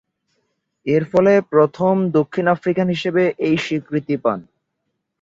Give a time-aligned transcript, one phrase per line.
[0.85, 4.39] এরফলে প্রথম দক্ষিণ আফ্রিকান হিসেবে এ স্বীকৃতি পান।